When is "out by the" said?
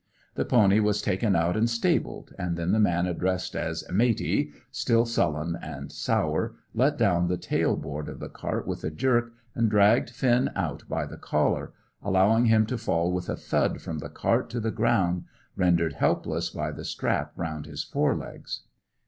10.55-11.17